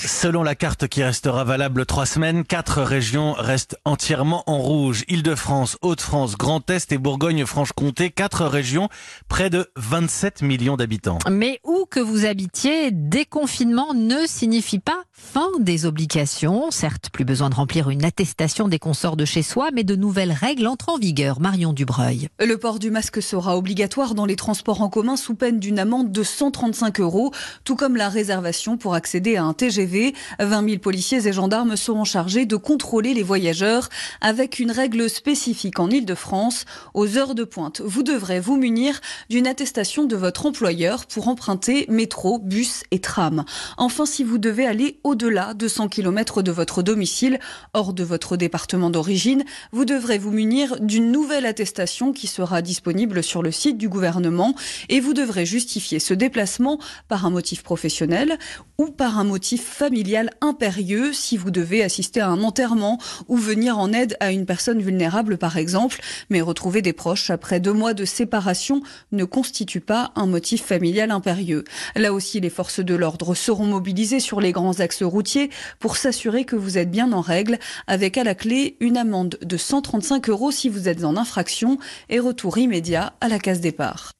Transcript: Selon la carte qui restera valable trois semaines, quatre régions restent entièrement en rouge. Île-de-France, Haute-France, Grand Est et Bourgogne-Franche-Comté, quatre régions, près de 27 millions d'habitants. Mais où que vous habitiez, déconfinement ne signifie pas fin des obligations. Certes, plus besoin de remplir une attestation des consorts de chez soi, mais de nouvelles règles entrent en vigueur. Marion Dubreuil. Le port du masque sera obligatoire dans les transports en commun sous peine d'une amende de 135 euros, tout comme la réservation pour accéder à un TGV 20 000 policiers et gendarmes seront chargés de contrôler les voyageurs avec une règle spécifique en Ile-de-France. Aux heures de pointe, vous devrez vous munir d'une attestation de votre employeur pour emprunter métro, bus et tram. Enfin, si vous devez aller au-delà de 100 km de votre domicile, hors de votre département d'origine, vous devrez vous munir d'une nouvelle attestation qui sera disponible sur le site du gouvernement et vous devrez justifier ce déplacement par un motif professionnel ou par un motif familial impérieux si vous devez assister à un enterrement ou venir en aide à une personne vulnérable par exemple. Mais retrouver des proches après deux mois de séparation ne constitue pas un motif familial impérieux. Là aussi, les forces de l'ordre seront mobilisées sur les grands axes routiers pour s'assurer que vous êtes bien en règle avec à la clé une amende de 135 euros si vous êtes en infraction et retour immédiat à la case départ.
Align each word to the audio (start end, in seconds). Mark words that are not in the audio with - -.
Selon 0.00 0.42
la 0.42 0.54
carte 0.54 0.88
qui 0.88 1.02
restera 1.02 1.44
valable 1.44 1.86
trois 1.86 2.06
semaines, 2.06 2.44
quatre 2.44 2.82
régions 2.82 3.32
restent 3.32 3.76
entièrement 3.84 4.42
en 4.46 4.58
rouge. 4.58 5.04
Île-de-France, 5.08 5.76
Haute-France, 5.82 6.36
Grand 6.36 6.68
Est 6.70 6.92
et 6.92 6.98
Bourgogne-Franche-Comté, 6.98 8.10
quatre 8.10 8.46
régions, 8.46 8.88
près 9.28 9.50
de 9.50 9.70
27 9.76 10.42
millions 10.42 10.76
d'habitants. 10.76 11.18
Mais 11.30 11.60
où 11.64 11.86
que 11.90 12.00
vous 12.00 12.24
habitiez, 12.24 12.90
déconfinement 12.90 13.94
ne 13.94 14.26
signifie 14.26 14.78
pas 14.78 15.02
fin 15.12 15.48
des 15.60 15.86
obligations. 15.86 16.70
Certes, 16.70 17.10
plus 17.12 17.24
besoin 17.24 17.50
de 17.50 17.54
remplir 17.54 17.90
une 17.90 18.04
attestation 18.04 18.68
des 18.68 18.78
consorts 18.78 19.16
de 19.16 19.24
chez 19.24 19.42
soi, 19.42 19.70
mais 19.72 19.84
de 19.84 19.96
nouvelles 19.96 20.32
règles 20.32 20.66
entrent 20.66 20.90
en 20.90 20.98
vigueur. 20.98 21.40
Marion 21.40 21.72
Dubreuil. 21.72 22.28
Le 22.38 22.56
port 22.56 22.78
du 22.78 22.90
masque 22.90 23.22
sera 23.22 23.56
obligatoire 23.56 24.14
dans 24.14 24.26
les 24.26 24.36
transports 24.36 24.82
en 24.82 24.88
commun 24.88 25.16
sous 25.16 25.34
peine 25.34 25.60
d'une 25.60 25.78
amende 25.78 26.12
de 26.12 26.22
135 26.22 27.00
euros, 27.00 27.32
tout 27.64 27.76
comme 27.76 27.96
la 27.96 28.08
réservation 28.08 28.76
pour 28.76 28.94
accéder 28.94 29.36
à 29.36 29.44
un 29.44 29.52
TGV 29.82 30.14
20 30.38 30.68
000 30.68 30.78
policiers 30.78 31.26
et 31.26 31.32
gendarmes 31.32 31.76
seront 31.76 32.04
chargés 32.04 32.46
de 32.46 32.56
contrôler 32.56 33.14
les 33.14 33.22
voyageurs 33.22 33.88
avec 34.20 34.58
une 34.58 34.70
règle 34.70 35.08
spécifique 35.10 35.78
en 35.78 35.90
Ile-de-France. 35.90 36.64
Aux 36.94 37.16
heures 37.16 37.34
de 37.34 37.44
pointe, 37.44 37.80
vous 37.80 38.02
devrez 38.02 38.40
vous 38.40 38.56
munir 38.56 39.00
d'une 39.30 39.46
attestation 39.46 40.04
de 40.04 40.16
votre 40.16 40.46
employeur 40.46 41.06
pour 41.06 41.28
emprunter 41.28 41.86
métro, 41.88 42.38
bus 42.38 42.82
et 42.90 43.00
tram. 43.00 43.44
Enfin, 43.76 44.06
si 44.06 44.24
vous 44.24 44.38
devez 44.38 44.66
aller 44.66 45.00
au-delà 45.04 45.54
de 45.54 45.68
100 45.68 45.88
km 45.88 46.42
de 46.42 46.52
votre 46.52 46.82
domicile, 46.82 47.38
hors 47.74 47.92
de 47.92 48.04
votre 48.04 48.36
département 48.36 48.90
d'origine, 48.90 49.44
vous 49.72 49.84
devrez 49.84 50.18
vous 50.18 50.30
munir 50.30 50.80
d'une 50.80 51.10
nouvelle 51.10 51.46
attestation 51.46 52.12
qui 52.12 52.26
sera 52.26 52.62
disponible 52.62 53.22
sur 53.22 53.42
le 53.42 53.50
site 53.50 53.78
du 53.78 53.88
gouvernement 53.88 54.54
et 54.88 55.00
vous 55.00 55.14
devrez 55.14 55.46
justifier 55.46 55.98
ce 55.98 56.14
déplacement 56.14 56.78
par 57.08 57.26
un 57.26 57.30
motif 57.30 57.62
professionnel 57.62 58.38
ou 58.78 58.86
par 58.86 59.18
un 59.18 59.24
motif 59.24 59.62
familial 59.72 60.30
impérieux 60.40 61.12
si 61.12 61.36
vous 61.36 61.50
devez 61.50 61.82
assister 61.82 62.20
à 62.20 62.28
un 62.28 62.42
enterrement 62.42 62.98
ou 63.28 63.36
venir 63.36 63.78
en 63.78 63.92
aide 63.92 64.16
à 64.20 64.30
une 64.30 64.46
personne 64.46 64.80
vulnérable 64.80 65.38
par 65.38 65.56
exemple. 65.56 66.00
Mais 66.30 66.40
retrouver 66.40 66.82
des 66.82 66.92
proches 66.92 67.30
après 67.30 67.60
deux 67.60 67.72
mois 67.72 67.94
de 67.94 68.04
séparation 68.04 68.82
ne 69.10 69.24
constitue 69.24 69.80
pas 69.80 70.12
un 70.14 70.26
motif 70.26 70.64
familial 70.64 71.10
impérieux. 71.10 71.64
Là 71.96 72.12
aussi, 72.12 72.40
les 72.40 72.50
forces 72.50 72.80
de 72.80 72.94
l'ordre 72.94 73.34
seront 73.34 73.66
mobilisées 73.66 74.20
sur 74.20 74.40
les 74.40 74.52
grands 74.52 74.80
axes 74.80 75.02
routiers 75.02 75.50
pour 75.78 75.96
s'assurer 75.96 76.44
que 76.44 76.56
vous 76.56 76.78
êtes 76.78 76.90
bien 76.90 77.12
en 77.12 77.20
règle 77.20 77.58
avec 77.86 78.18
à 78.18 78.24
la 78.24 78.34
clé 78.34 78.76
une 78.80 78.96
amende 78.96 79.38
de 79.42 79.56
135 79.56 80.28
euros 80.28 80.50
si 80.50 80.68
vous 80.68 80.88
êtes 80.88 81.04
en 81.04 81.16
infraction 81.16 81.78
et 82.08 82.18
retour 82.18 82.58
immédiat 82.58 83.14
à 83.20 83.28
la 83.28 83.38
case 83.38 83.60
départ. 83.60 84.10